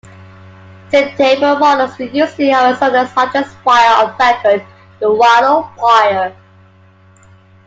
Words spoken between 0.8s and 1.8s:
SimTable